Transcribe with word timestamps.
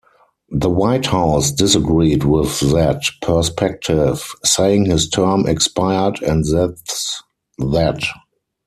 The 0.49 0.71
White 0.71 1.05
House 1.05 1.51
disagreed 1.51 2.23
with 2.23 2.59
that 2.73 3.03
perspective, 3.21 4.25
saying 4.43 4.85
His 4.85 5.07
term 5.07 5.45
expired 5.47 6.23
and 6.23 6.43
that's 6.43 7.21
that. 7.59 8.03